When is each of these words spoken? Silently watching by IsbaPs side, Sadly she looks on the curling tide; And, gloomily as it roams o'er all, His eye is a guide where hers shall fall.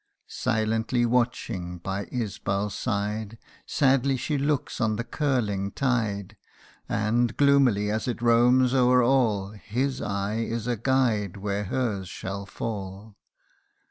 Silently 0.29 1.05
watching 1.05 1.77
by 1.77 2.05
IsbaPs 2.07 2.71
side, 2.71 3.37
Sadly 3.67 4.17
she 4.17 4.35
looks 4.35 4.81
on 4.81 4.95
the 4.95 5.03
curling 5.03 5.69
tide; 5.69 6.35
And, 6.89 7.37
gloomily 7.37 7.91
as 7.91 8.07
it 8.07 8.19
roams 8.19 8.73
o'er 8.73 9.03
all, 9.03 9.49
His 9.51 10.01
eye 10.01 10.37
is 10.37 10.65
a 10.65 10.75
guide 10.75 11.37
where 11.37 11.65
hers 11.65 12.09
shall 12.09 12.47
fall. 12.47 13.15